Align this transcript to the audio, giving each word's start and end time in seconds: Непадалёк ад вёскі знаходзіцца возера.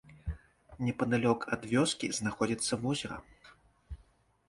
Непадалёк 0.85 1.45
ад 1.57 1.69
вёскі 1.75 2.11
знаходзіцца 2.23 2.73
возера. 2.87 3.23